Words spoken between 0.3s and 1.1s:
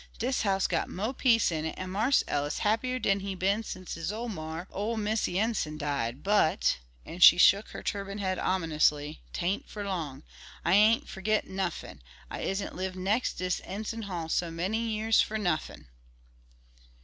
house got